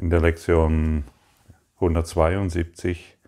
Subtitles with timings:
[0.00, 1.02] In der Lektion
[1.80, 3.18] 172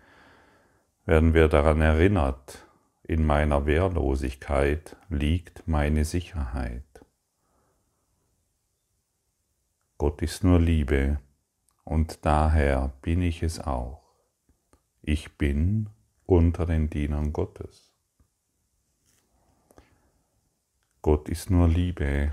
[1.05, 2.65] werden wir daran erinnert,
[3.03, 6.85] in meiner Wehrlosigkeit liegt meine Sicherheit.
[9.97, 11.19] Gott ist nur Liebe
[11.83, 14.01] und daher bin ich es auch.
[15.01, 15.89] Ich bin
[16.25, 17.91] unter den Dienern Gottes.
[21.01, 22.31] Gott ist nur Liebe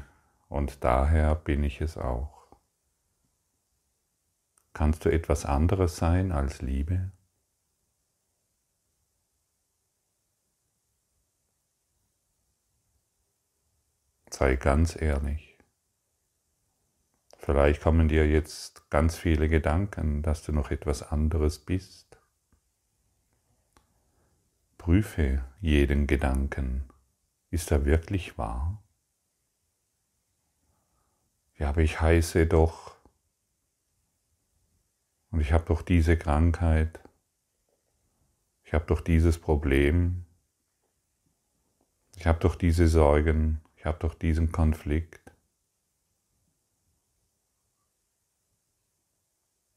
[0.49, 2.38] und daher bin ich es auch.
[4.79, 7.11] Kannst du etwas anderes sein als Liebe?
[14.31, 15.59] Sei ganz ehrlich.
[17.39, 22.17] Vielleicht kommen dir jetzt ganz viele Gedanken, dass du noch etwas anderes bist.
[24.77, 26.89] Prüfe jeden Gedanken.
[27.51, 28.81] Ist er wirklich wahr?
[31.57, 32.98] Ja, aber ich heiße doch
[35.31, 37.01] und ich habe doch diese Krankheit,
[38.65, 40.25] ich habe doch dieses Problem,
[42.17, 45.23] ich habe doch diese Sorgen, ich habe doch diesen Konflikt.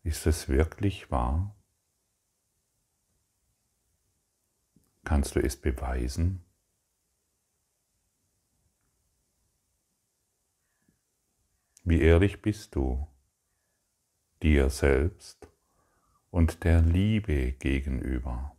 [0.04, 1.56] Ist es wirklich wahr?
[5.04, 6.44] Kannst du es beweisen?
[11.84, 13.08] Wie ehrlich bist du
[14.42, 15.51] dir selbst
[16.32, 18.56] und der Liebe gegenüber?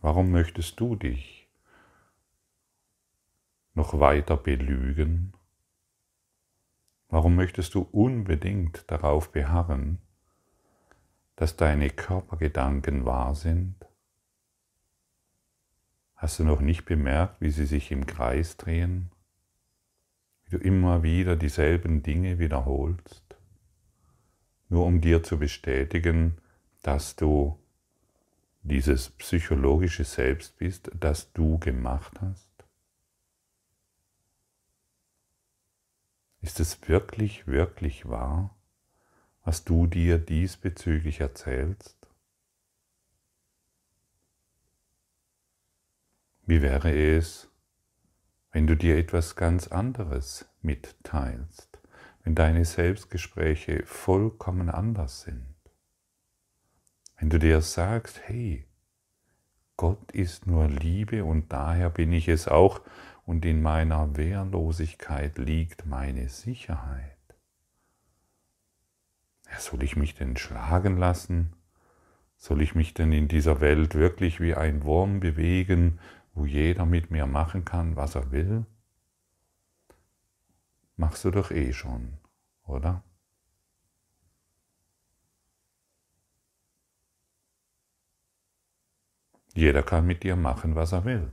[0.00, 1.48] Warum möchtest du dich
[3.74, 5.32] noch weiter belügen?
[7.08, 9.98] Warum möchtest du unbedingt darauf beharren,
[11.36, 13.74] dass deine Körpergedanken wahr sind?
[16.14, 19.10] Hast du noch nicht bemerkt, wie sie sich im Kreis drehen?
[20.44, 23.35] Wie du immer wieder dieselben Dinge wiederholst?
[24.68, 26.38] Nur um dir zu bestätigen,
[26.82, 27.58] dass du
[28.62, 32.50] dieses psychologische Selbst bist, das du gemacht hast?
[36.42, 38.56] Ist es wirklich, wirklich wahr?
[39.46, 41.96] was du dir diesbezüglich erzählst?
[46.46, 47.48] Wie wäre es,
[48.50, 51.75] wenn du dir etwas ganz anderes mitteilst,
[52.26, 55.54] wenn deine Selbstgespräche vollkommen anders sind?
[57.16, 58.66] Wenn du dir sagst, hey,
[59.76, 62.80] Gott ist nur Liebe und daher bin ich es auch
[63.26, 67.16] und in meiner Wehrlosigkeit liegt meine Sicherheit.
[69.48, 71.52] Ja, soll ich mich denn schlagen lassen?
[72.36, 76.00] Soll ich mich denn in dieser Welt wirklich wie ein Wurm bewegen,
[76.34, 78.66] wo jeder mit mir machen kann, was er will?
[80.96, 82.14] Machst du doch eh schon,
[82.64, 83.02] oder?
[89.54, 91.30] Jeder kann mit dir machen, was er will.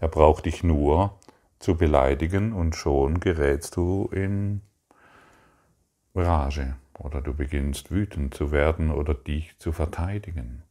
[0.00, 1.18] Er braucht dich nur
[1.60, 4.60] zu beleidigen und schon gerätst du in
[6.14, 10.62] Rage oder du beginnst wütend zu werden oder dich zu verteidigen.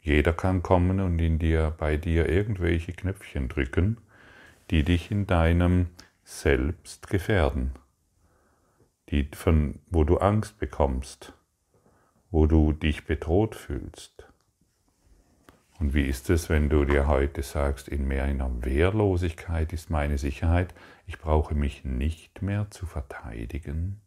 [0.00, 3.98] Jeder kann kommen und in dir, bei dir irgendwelche Knöpfchen drücken,
[4.70, 5.88] die dich in deinem
[6.26, 7.72] Selbst gefährden,
[9.10, 11.34] die von, wo du Angst bekommst,
[12.30, 14.26] wo du dich bedroht fühlst.
[15.78, 20.16] Und wie ist es, wenn du dir heute sagst, in mehr einer Wehrlosigkeit ist meine
[20.16, 20.74] Sicherheit,
[21.06, 24.00] ich brauche mich nicht mehr zu verteidigen?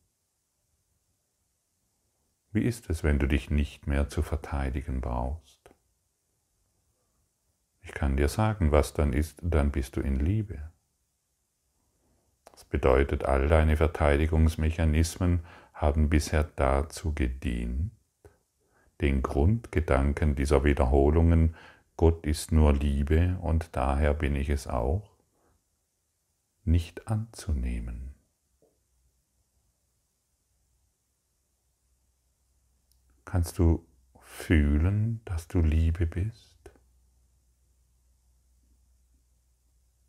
[2.52, 5.60] Wie ist es, wenn du dich nicht mehr zu verteidigen brauchst?
[7.82, 10.72] Ich kann dir sagen, was dann ist, dann bist du in Liebe.
[12.58, 15.42] Das bedeutet, all deine Verteidigungsmechanismen
[15.76, 17.92] haben bisher dazu gedient,
[19.00, 21.56] den Grundgedanken dieser Wiederholungen,
[21.98, 25.16] Gott ist nur Liebe und daher bin ich es auch,
[26.64, 28.16] nicht anzunehmen.
[33.24, 33.86] Kannst du
[34.20, 36.72] fühlen, dass du Liebe bist?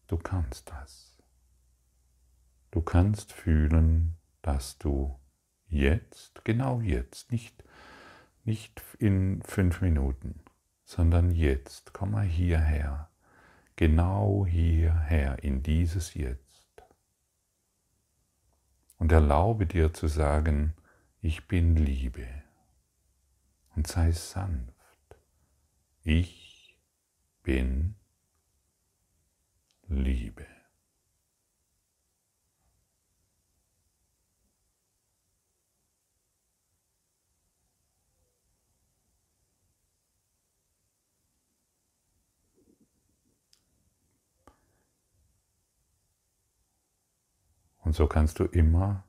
[0.06, 1.18] Du kannst das.
[2.78, 5.19] Du kannst fühlen, dass du
[5.66, 7.64] jetzt, genau jetzt, nicht,
[8.44, 10.44] nicht in fünf Minuten,
[10.84, 13.10] sondern jetzt, komm mal hierher,
[13.75, 16.84] genau hierher, in dieses Jetzt.
[18.96, 20.72] Und erlaube dir zu sagen,
[21.20, 22.28] ich bin Liebe
[23.74, 25.19] und sei sanft.
[26.04, 26.78] Ich
[27.42, 27.96] bin
[29.88, 30.46] Liebe.
[47.88, 49.05] Und so kannst du immer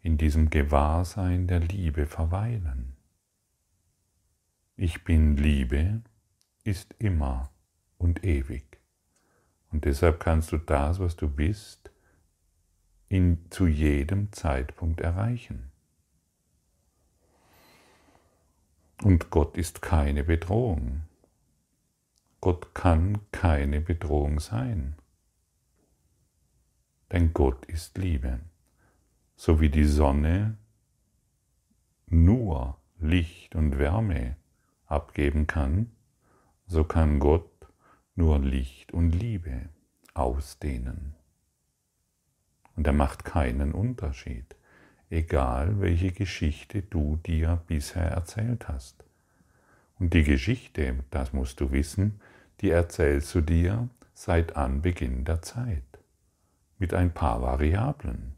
[0.00, 2.96] in diesem Gewahrsein der Liebe verweilen.
[4.76, 6.02] Ich bin Liebe
[6.62, 7.50] ist immer
[7.98, 8.78] und ewig.
[9.72, 11.90] Und deshalb kannst du das, was du bist,
[13.08, 15.72] in, zu jedem Zeitpunkt erreichen.
[19.02, 21.02] Und Gott ist keine Bedrohung.
[22.40, 24.94] Gott kann keine Bedrohung sein.
[27.12, 28.40] Denn Gott ist Liebe.
[29.36, 30.56] So wie die Sonne
[32.06, 34.36] nur Licht und Wärme
[34.86, 35.90] abgeben kann,
[36.66, 37.50] so kann Gott
[38.14, 39.68] nur Licht und Liebe
[40.14, 41.14] ausdehnen.
[42.74, 44.56] Und er macht keinen Unterschied,
[45.10, 49.04] egal welche Geschichte du dir bisher erzählt hast.
[49.98, 52.20] Und die Geschichte, das musst du wissen,
[52.60, 55.84] die erzählst du dir seit Anbeginn der Zeit,
[56.78, 58.34] mit ein paar Variablen.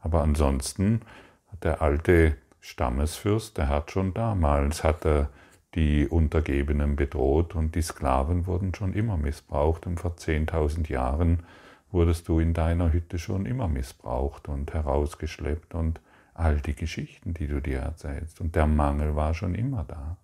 [0.00, 1.00] Aber ansonsten
[1.48, 5.30] hat der alte Stammesfürst, der hat schon damals, hat er
[5.74, 11.42] die Untergebenen bedroht und die Sklaven wurden schon immer missbraucht und vor 10.000 Jahren
[11.90, 16.00] wurdest du in deiner Hütte schon immer missbraucht und herausgeschleppt und
[16.34, 18.40] all die Geschichten, die du dir erzählst.
[18.40, 20.16] Und der Mangel war schon immer da.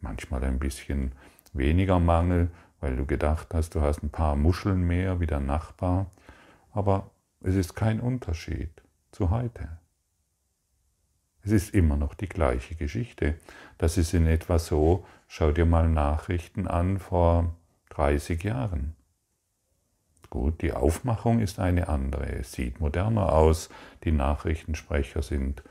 [0.00, 1.12] Manchmal ein bisschen
[1.52, 2.50] weniger Mangel,
[2.84, 6.10] weil du gedacht hast, du hast ein paar Muscheln mehr wie der Nachbar,
[6.70, 7.10] aber
[7.40, 9.78] es ist kein Unterschied zu heute.
[11.42, 13.36] Es ist immer noch die gleiche Geschichte.
[13.78, 17.54] Das ist in etwa so, schau dir mal Nachrichten an vor
[17.88, 18.94] 30 Jahren.
[20.28, 22.26] Gut, die Aufmachung ist eine andere.
[22.26, 23.70] Es sieht moderner aus.
[24.04, 25.62] Die Nachrichtensprecher sind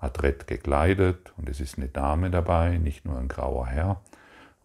[0.00, 4.00] adrett gekleidet und es ist eine Dame dabei, nicht nur ein grauer Herr.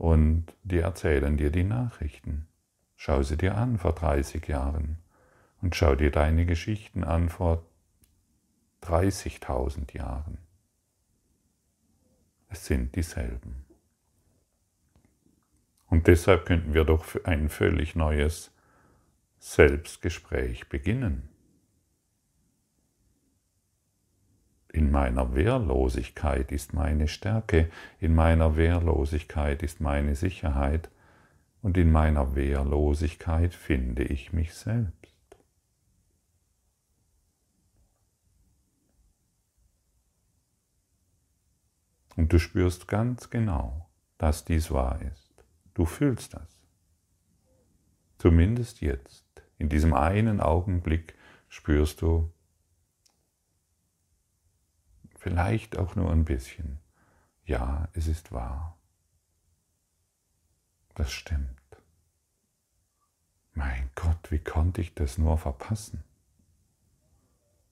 [0.02, 2.48] Und die erzählen dir die Nachrichten.
[2.96, 4.98] Schau sie dir an vor 30 Jahren
[5.62, 7.64] und schau dir deine Geschichten an vor
[8.82, 10.40] 30.000 Jahren.
[12.50, 13.64] Es sind dieselben.
[15.86, 18.50] Und deshalb könnten wir doch ein völlig neues
[19.38, 21.30] Selbstgespräch beginnen.
[24.74, 27.70] In meiner Wehrlosigkeit ist meine Stärke,
[28.00, 30.90] in meiner Wehrlosigkeit ist meine Sicherheit
[31.62, 34.96] und in meiner Wehrlosigkeit finde ich mich selbst.
[42.16, 45.44] Und du spürst ganz genau, dass dies wahr ist.
[45.74, 46.62] Du fühlst das.
[48.20, 49.26] Zumindest jetzt,
[49.58, 51.16] in diesem einen Augenblick
[51.50, 52.32] spürst du
[55.22, 56.80] vielleicht auch nur ein bisschen,
[57.46, 58.76] ja, es ist wahr.
[60.96, 61.62] Das stimmt.
[63.54, 66.04] Mein Gott, wie konnte ich das nur verpassen?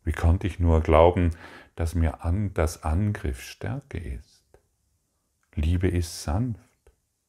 [0.03, 1.31] Wie konnte ich nur glauben,
[1.75, 4.43] dass mir an, das Angriff Stärke ist?
[5.55, 6.61] Liebe ist sanft.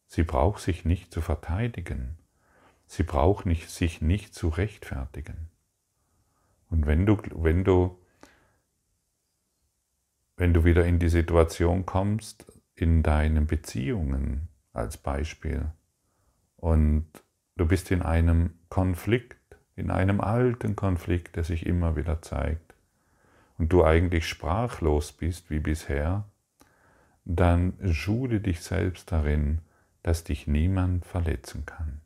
[0.07, 2.19] Sie braucht sich nicht zu verteidigen.
[2.87, 5.49] Sie braucht nicht, sich nicht zu rechtfertigen.
[6.69, 7.99] Und wenn du, wenn du,
[10.41, 15.67] wenn du wieder in die Situation kommst, in deinen Beziehungen als Beispiel,
[16.57, 17.05] und
[17.57, 19.37] du bist in einem Konflikt,
[19.77, 22.73] in einem alten Konflikt, der sich immer wieder zeigt,
[23.59, 26.25] und du eigentlich sprachlos bist wie bisher,
[27.27, 29.59] dann schule dich selbst darin,
[30.03, 32.01] dass dich niemand verletzen kann,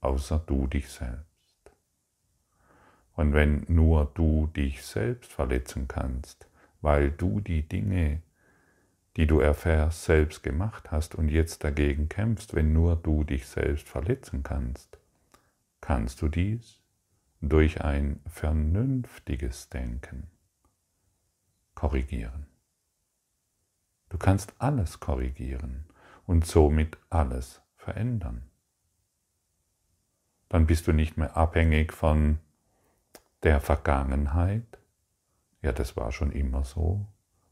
[0.00, 1.26] außer du dich selbst.
[3.14, 6.46] Und wenn nur du dich selbst verletzen kannst,
[6.80, 8.22] weil du die Dinge,
[9.16, 13.88] die du erfährst, selbst gemacht hast und jetzt dagegen kämpfst, wenn nur du dich selbst
[13.88, 14.98] verletzen kannst,
[15.80, 16.80] kannst du dies
[17.40, 20.30] durch ein vernünftiges Denken
[21.74, 22.46] korrigieren.
[24.10, 25.86] Du kannst alles korrigieren
[26.26, 28.42] und somit alles verändern.
[30.48, 32.38] Dann bist du nicht mehr abhängig von
[33.44, 34.79] der Vergangenheit.
[35.62, 37.06] Ja, das war schon immer so.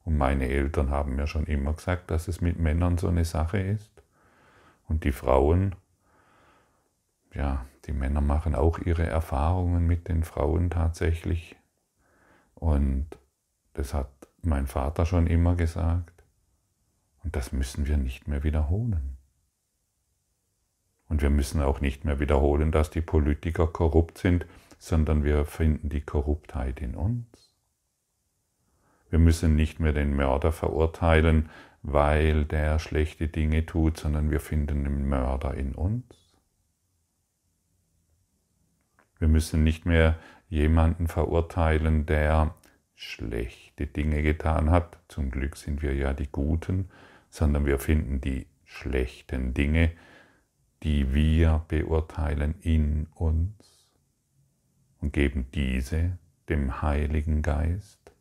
[0.04, 3.58] Und meine Eltern haben mir schon immer gesagt, dass es mit Männern so eine Sache
[3.58, 4.02] ist.
[4.88, 5.74] Und die Frauen,
[7.34, 11.56] ja, die Männer machen auch ihre Erfahrungen mit den Frauen tatsächlich.
[12.54, 13.06] Und
[13.74, 14.10] das hat
[14.42, 16.24] mein Vater schon immer gesagt.
[17.22, 19.18] Und das müssen wir nicht mehr wiederholen.
[21.08, 24.46] Und wir müssen auch nicht mehr wiederholen, dass die Politiker korrupt sind,
[24.78, 27.47] sondern wir finden die Korruptheit in uns.
[29.10, 31.50] Wir müssen nicht mehr den Mörder verurteilen,
[31.82, 36.04] weil der schlechte Dinge tut, sondern wir finden den Mörder in uns.
[39.18, 42.54] Wir müssen nicht mehr jemanden verurteilen, der
[42.94, 44.98] schlechte Dinge getan hat.
[45.08, 46.90] Zum Glück sind wir ja die Guten,
[47.30, 49.92] sondern wir finden die schlechten Dinge,
[50.82, 53.90] die wir beurteilen in uns
[55.00, 58.12] und geben diese dem Heiligen Geist.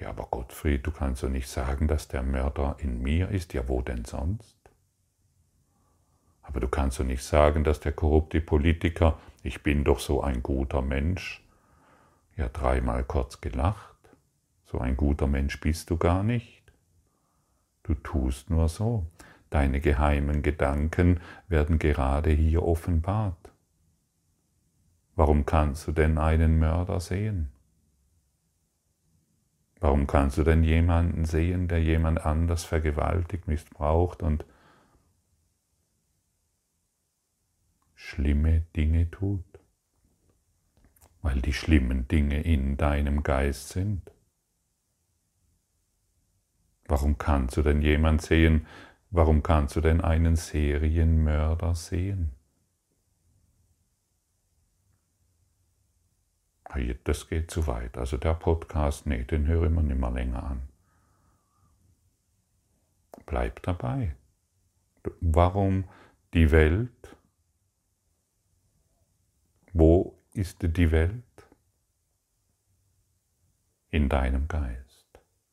[0.00, 3.52] Ja, aber Gottfried, du kannst doch nicht sagen, dass der Mörder in mir ist.
[3.52, 4.56] Ja, wo denn sonst?
[6.40, 10.42] Aber du kannst doch nicht sagen, dass der korrupte Politiker, ich bin doch so ein
[10.42, 11.46] guter Mensch,
[12.36, 13.98] ja dreimal kurz gelacht.
[14.64, 16.62] So ein guter Mensch bist du gar nicht.
[17.82, 19.06] Du tust nur so.
[19.50, 23.52] Deine geheimen Gedanken werden gerade hier offenbart.
[25.14, 27.52] Warum kannst du denn einen Mörder sehen?
[29.80, 34.44] Warum kannst du denn jemanden sehen, der jemand anders vergewaltigt, missbraucht und
[37.94, 39.44] schlimme Dinge tut?
[41.22, 44.10] Weil die schlimmen Dinge in deinem Geist sind.
[46.86, 48.66] Warum kannst du denn jemand sehen?
[49.10, 52.32] Warum kannst du denn einen Serienmörder sehen?
[57.04, 57.98] Das geht zu weit.
[57.98, 60.62] Also der Podcast, nee, den höre ich mir nicht mehr länger an.
[63.26, 64.14] Bleib dabei.
[65.20, 65.84] Warum
[66.34, 67.16] die Welt?
[69.72, 71.24] Wo ist die Welt?
[73.90, 75.06] In deinem Geist.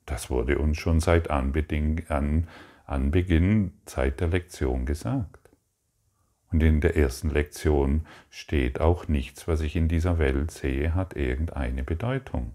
[0.06, 2.48] Das wurde uns schon seit Anbeginn, an,
[2.86, 5.47] Anbeginn, seit der Lektion gesagt.
[6.52, 11.16] Und in der ersten Lektion steht auch nichts, was ich in dieser Welt sehe, hat
[11.16, 12.54] irgendeine Bedeutung.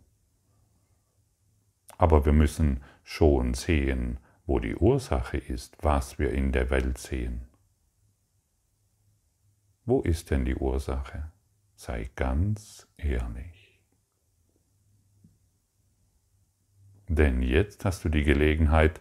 [1.99, 7.43] Aber wir müssen schon sehen, wo die Ursache ist, was wir in der Welt sehen.
[9.85, 11.31] Wo ist denn die Ursache?
[11.75, 13.81] Sei ganz ehrlich.
[17.09, 19.01] Denn jetzt hast du die Gelegenheit,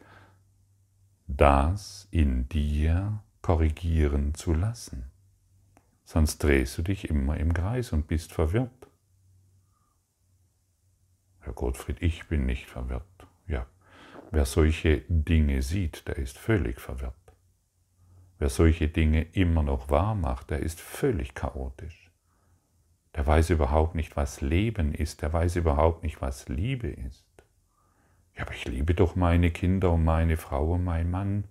[1.27, 5.11] das in dir korrigieren zu lassen.
[6.03, 8.87] Sonst drehst du dich immer im Kreis und bist verwirrt.
[11.39, 13.05] Herr Gottfried, ich bin nicht verwirrt.
[13.47, 13.65] Ja,
[14.29, 17.15] wer solche Dinge sieht, der ist völlig verwirrt.
[18.37, 22.11] Wer solche Dinge immer noch wahr macht, der ist völlig chaotisch.
[23.15, 27.25] Der weiß überhaupt nicht, was Leben ist, der weiß überhaupt nicht, was Liebe ist.
[28.35, 31.43] Ja, aber ich liebe doch meine Kinder und meine Frau und meinen Mann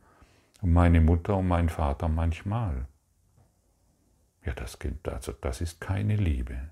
[0.61, 2.87] und meine Mutter und mein Vater manchmal.
[4.45, 6.71] Ja, das, also das ist keine Liebe.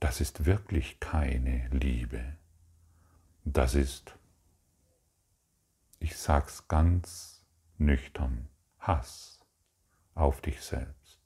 [0.00, 2.36] Das ist wirklich keine Liebe.
[3.44, 4.16] Das ist,
[5.98, 7.44] ich sag's ganz
[7.78, 9.40] nüchtern, Hass
[10.14, 11.20] auf dich selbst.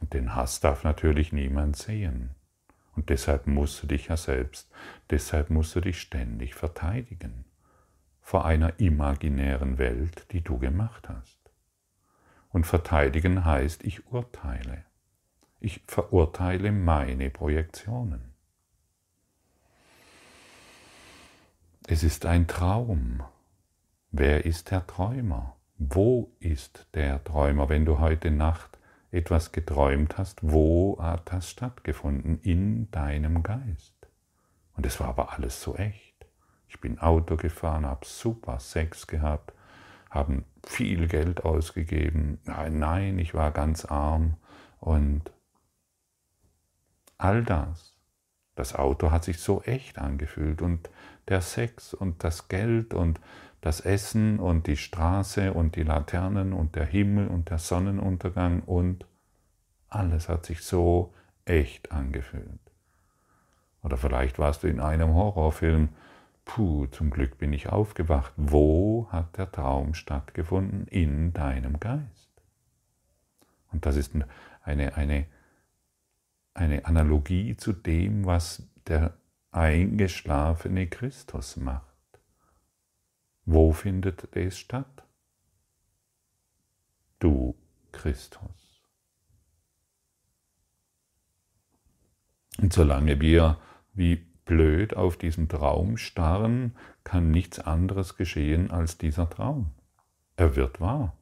[0.00, 2.34] Und den Hass darf natürlich niemand sehen.
[2.96, 4.70] Und deshalb musst du dich ja selbst,
[5.10, 7.44] deshalb musst du dich ständig verteidigen
[8.30, 11.50] vor einer imaginären Welt, die du gemacht hast.
[12.50, 14.84] Und verteidigen heißt, ich urteile.
[15.58, 18.32] Ich verurteile meine Projektionen.
[21.88, 23.24] Es ist ein Traum.
[24.12, 25.56] Wer ist der Träumer?
[25.76, 28.78] Wo ist der Träumer, wenn du heute Nacht
[29.10, 30.38] etwas geträumt hast?
[30.42, 32.40] Wo hat das stattgefunden?
[32.42, 33.96] In deinem Geist.
[34.76, 36.09] Und es war aber alles so echt.
[36.70, 39.52] Ich bin Auto gefahren, habe super Sex gehabt,
[40.08, 42.38] haben viel Geld ausgegeben.
[42.44, 44.36] Nein, ich war ganz arm
[44.78, 45.32] und
[47.18, 47.96] all das.
[48.54, 50.88] Das Auto hat sich so echt angefühlt und
[51.26, 53.20] der Sex und das Geld und
[53.60, 59.06] das Essen und die Straße und die Laternen und der Himmel und der Sonnenuntergang und
[59.88, 61.12] alles hat sich so
[61.44, 62.60] echt angefühlt.
[63.82, 65.88] Oder vielleicht warst du in einem Horrorfilm
[66.52, 68.32] Puh, zum Glück bin ich aufgewacht.
[68.36, 70.88] Wo hat der Traum stattgefunden?
[70.88, 72.28] In deinem Geist.
[73.70, 74.16] Und das ist
[74.62, 75.26] eine, eine,
[76.52, 79.16] eine Analogie zu dem, was der
[79.52, 81.84] eingeschlafene Christus macht.
[83.44, 85.04] Wo findet es statt?
[87.20, 87.54] Du
[87.92, 88.82] Christus.
[92.58, 93.60] Und solange wir
[93.92, 99.70] wie blöd auf diesen Traum starren, kann nichts anderes geschehen als dieser Traum.
[100.34, 101.14] Er wird wahr.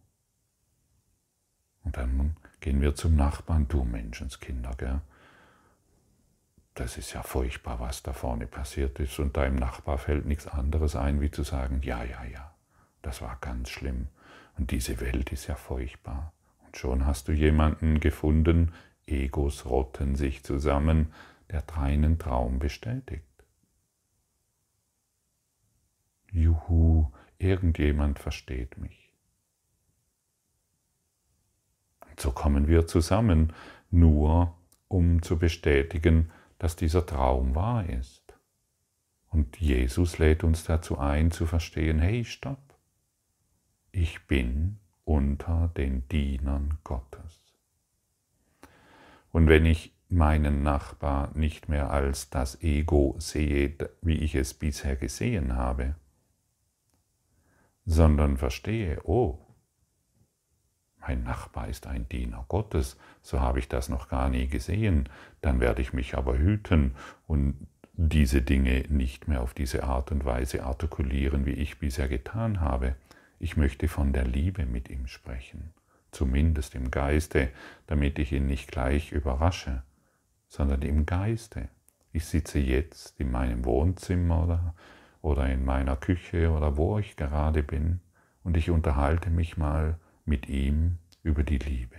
[1.84, 5.02] Und dann gehen wir zum Nachbarn, du Menschenskinder, gell?
[6.72, 9.18] Das ist ja furchtbar, was da vorne passiert ist.
[9.18, 12.54] Und deinem Nachbar fällt nichts anderes ein, wie zu sagen, ja, ja, ja,
[13.02, 14.08] das war ganz schlimm.
[14.56, 16.32] Und diese Welt ist ja furchtbar
[16.64, 18.72] und schon hast du jemanden gefunden,
[19.06, 21.12] Egos rotten sich zusammen,
[21.50, 23.24] der deinen Traum bestätigt.
[26.30, 29.12] Juhu, irgendjemand versteht mich.
[32.08, 33.52] Und so kommen wir zusammen,
[33.90, 34.54] nur
[34.88, 38.34] um zu bestätigen, dass dieser Traum wahr ist.
[39.30, 42.76] Und Jesus lädt uns dazu ein, zu verstehen, hey, stopp,
[43.92, 47.54] ich bin unter den Dienern Gottes.
[49.30, 54.96] Und wenn ich meinen Nachbar nicht mehr als das Ego sehe, wie ich es bisher
[54.96, 55.94] gesehen habe,
[57.84, 59.38] sondern verstehe, oh,
[61.00, 65.08] mein Nachbar ist ein Diener Gottes, so habe ich das noch gar nie gesehen,
[65.40, 66.94] dann werde ich mich aber hüten
[67.26, 72.60] und diese Dinge nicht mehr auf diese Art und Weise artikulieren, wie ich bisher getan
[72.60, 72.94] habe.
[73.38, 75.72] Ich möchte von der Liebe mit ihm sprechen,
[76.12, 77.50] zumindest im Geiste,
[77.86, 79.82] damit ich ihn nicht gleich überrasche,
[80.48, 81.68] sondern im Geiste.
[82.12, 84.74] Ich sitze jetzt in meinem Wohnzimmer oder,
[85.22, 88.00] oder in meiner Küche oder wo ich gerade bin
[88.42, 91.96] und ich unterhalte mich mal mit ihm über die Liebe.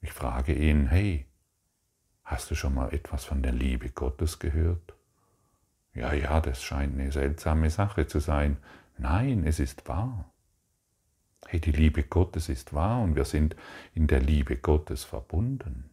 [0.00, 1.26] Ich frage ihn, hey,
[2.24, 4.94] hast du schon mal etwas von der Liebe Gottes gehört?
[5.94, 8.56] Ja, ja, das scheint eine seltsame Sache zu sein.
[8.96, 10.31] Nein, es ist wahr.
[11.52, 13.56] Hey, die Liebe Gottes ist wahr und wir sind
[13.94, 15.90] in der Liebe Gottes verbunden.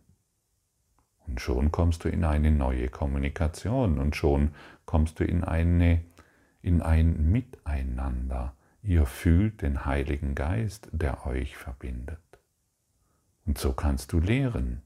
[1.28, 4.52] Und schon kommst du in eine neue Kommunikation und schon
[4.86, 6.02] kommst du in, eine,
[6.62, 8.56] in ein Miteinander.
[8.84, 12.22] Ihr fühlt den Heiligen Geist, der euch verbindet.
[13.46, 14.82] Und so kannst du lehren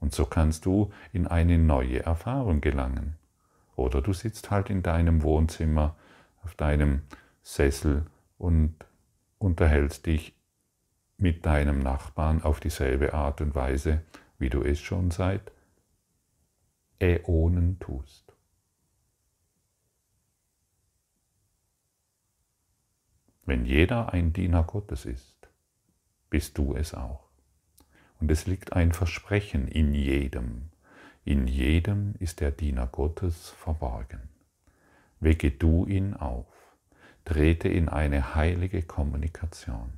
[0.00, 3.14] und so kannst du in eine neue Erfahrung gelangen.
[3.76, 5.94] Oder du sitzt halt in deinem Wohnzimmer
[6.42, 7.02] auf deinem
[7.44, 8.04] Sessel
[8.36, 8.74] und
[9.38, 10.34] unterhältst dich
[11.16, 14.02] mit deinem Nachbarn auf dieselbe Art und Weise,
[14.38, 15.52] wie du es schon seit
[17.00, 18.32] Äonen tust.
[23.44, 25.48] Wenn jeder ein Diener Gottes ist,
[26.28, 27.28] bist du es auch.
[28.20, 30.70] Und es liegt ein Versprechen in jedem,
[31.24, 34.28] in jedem ist der Diener Gottes verborgen.
[35.20, 36.46] Wecke du ihn auf,
[37.28, 39.92] trete in eine heilige Kommunikation.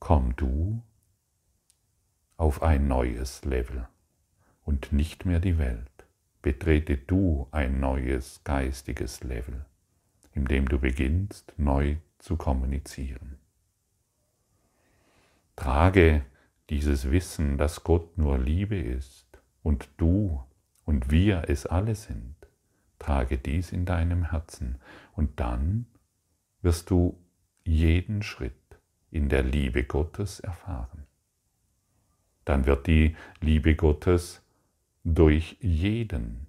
[0.00, 0.82] Komm du
[2.36, 3.86] auf ein neues Level
[4.64, 5.88] und nicht mehr die Welt.
[6.42, 9.66] Betrete du ein neues geistiges Level,
[10.32, 13.38] in dem du beginnst neu zu kommunizieren.
[15.54, 16.24] Trage
[16.70, 19.28] dieses Wissen, dass Gott nur Liebe ist,
[19.62, 20.42] und du
[20.84, 22.43] und wir es alle sind.
[23.04, 24.78] Trage dies in deinem Herzen
[25.12, 25.84] und dann
[26.62, 27.18] wirst du
[27.64, 28.54] jeden Schritt
[29.10, 31.04] in der Liebe Gottes erfahren.
[32.46, 34.42] Dann wird die Liebe Gottes
[35.04, 36.46] durch jeden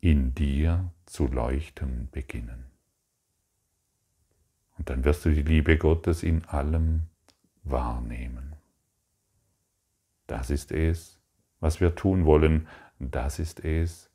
[0.00, 2.66] in dir zu leuchten beginnen.
[4.78, 7.02] Und dann wirst du die Liebe Gottes in allem
[7.64, 8.54] wahrnehmen.
[10.28, 11.18] Das ist es,
[11.58, 12.68] was wir tun wollen,
[13.00, 14.09] das ist es,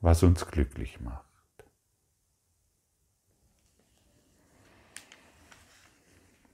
[0.00, 1.24] was uns glücklich macht.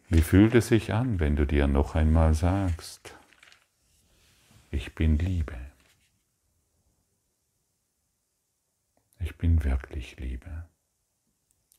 [0.09, 3.17] Wie fühlt es sich an, wenn du dir noch einmal sagst,
[4.71, 5.59] ich bin Liebe.
[9.21, 10.69] Ich bin wirklich Liebe.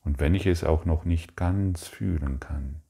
[0.00, 2.82] Und wenn ich es auch noch nicht ganz fühlen kann,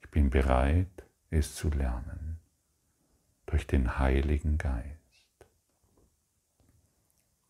[0.00, 2.38] ich bin bereit, es zu lernen
[3.46, 4.97] durch den Heiligen Geist.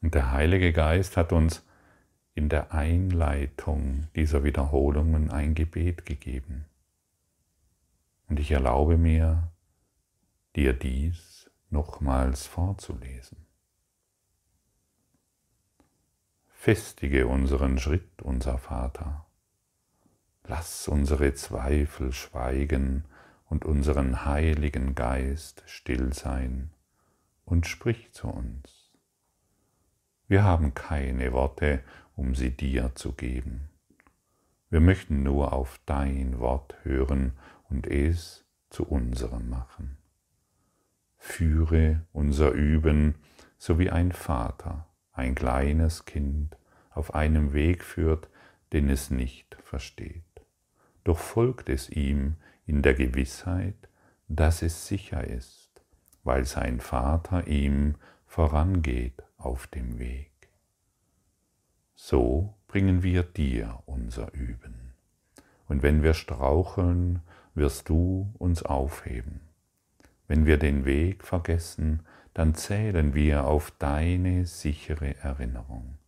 [0.01, 1.65] Und der Heilige Geist hat uns
[2.35, 6.67] in der Einleitung dieser Wiederholungen ein Gebet gegeben.
[8.29, 9.51] Und ich erlaube mir,
[10.55, 13.47] dir dies nochmals vorzulesen.
[16.49, 19.27] Festige unseren Schritt, unser Vater.
[20.45, 23.05] Lass unsere Zweifel schweigen
[23.49, 26.71] und unseren Heiligen Geist still sein
[27.45, 28.78] und sprich zu uns.
[30.29, 31.83] Wir haben keine Worte,
[32.15, 33.71] um sie dir zu geben.
[34.69, 37.33] Wir möchten nur auf dein Wort hören
[37.71, 39.97] und es zu unserem machen.
[41.17, 43.15] Führe unser Üben,
[43.57, 46.59] so wie ein Vater ein kleines Kind
[46.91, 48.29] auf einem Weg führt,
[48.75, 50.25] den es nicht versteht.
[51.05, 52.37] Doch folgt es ihm
[52.67, 53.89] in der Gewissheit,
[54.29, 55.71] dass es sicher ist,
[56.23, 57.95] weil sein Vater ihm
[58.27, 60.31] vorangeht auf dem Weg.
[61.95, 64.95] So bringen wir dir unser Üben
[65.69, 67.23] Und wenn wir straucheln,
[67.55, 69.41] wirst du uns aufheben.
[70.27, 72.03] Wenn wir den Weg vergessen,
[72.35, 75.99] dann zählen wir auf deine sichere Erinnerung.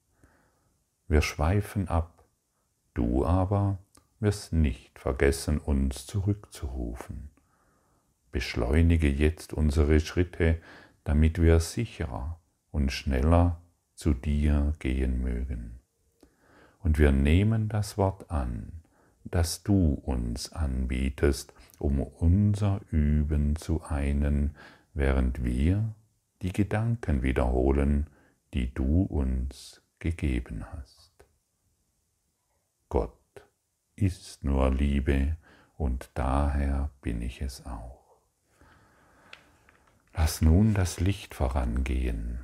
[1.09, 2.25] Wir schweifen ab,
[2.95, 3.79] du aber
[4.21, 7.31] wirst nicht vergessen, uns zurückzurufen.
[8.33, 10.61] Beschleunige jetzt unsere Schritte,
[11.05, 12.40] damit wir sicherer
[12.71, 13.61] und schneller
[13.95, 15.81] zu dir gehen mögen.
[16.79, 18.73] Und wir nehmen das Wort an,
[19.25, 24.57] das du uns anbietest, um unser Üben zu einen,
[24.95, 25.95] während wir
[26.43, 28.07] die Gedanken wiederholen,
[28.55, 31.13] die du uns gegeben hast.
[32.89, 33.13] Gott
[33.95, 35.37] ist nur Liebe
[35.77, 38.01] und daher bin ich es auch.
[40.15, 42.41] Lass nun das Licht vorangehen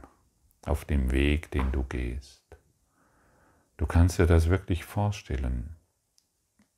[0.68, 2.42] auf dem Weg, den du gehst.
[3.76, 5.76] Du kannst dir das wirklich vorstellen.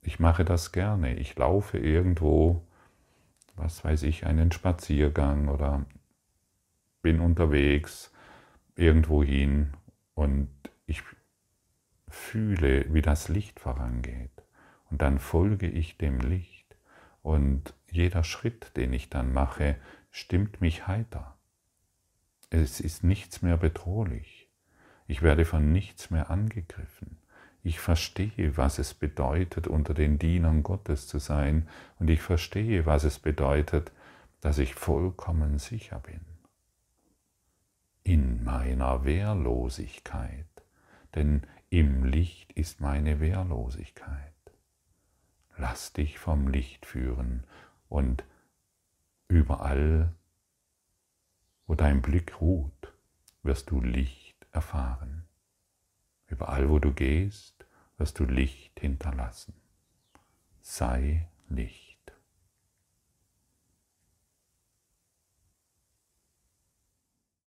[0.02, 1.14] Ich mache das gerne.
[1.14, 2.66] Ich laufe irgendwo,
[3.56, 5.84] was weiß ich, einen Spaziergang oder
[7.02, 8.12] bin unterwegs
[8.74, 9.72] irgendwo hin
[10.14, 10.48] und
[10.86, 11.02] ich
[12.08, 14.30] fühle, wie das Licht vorangeht.
[14.90, 16.76] Und dann folge ich dem Licht.
[17.22, 19.76] Und jeder Schritt, den ich dann mache,
[20.10, 21.37] stimmt mich heiter.
[22.50, 24.48] Es ist nichts mehr bedrohlich.
[25.06, 27.18] Ich werde von nichts mehr angegriffen.
[27.62, 31.68] Ich verstehe, was es bedeutet, unter den Dienern Gottes zu sein.
[31.98, 33.92] Und ich verstehe, was es bedeutet,
[34.40, 36.20] dass ich vollkommen sicher bin.
[38.04, 40.46] In meiner Wehrlosigkeit.
[41.14, 44.32] Denn im Licht ist meine Wehrlosigkeit.
[45.56, 47.44] Lass dich vom Licht führen
[47.88, 48.24] und
[49.26, 50.12] überall,
[51.68, 52.92] wo dein Blick ruht,
[53.42, 55.26] wirst du Licht erfahren.
[56.26, 57.66] Überall, wo du gehst,
[57.98, 59.54] wirst du Licht hinterlassen.
[60.62, 61.87] Sei Licht.